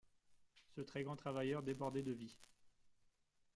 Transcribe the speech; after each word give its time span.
Ce 0.69 0.81
très 0.81 1.03
grand 1.03 1.15
travailleur 1.15 1.61
débordait 1.61 2.01
de 2.01 2.11
vie. 2.11 2.35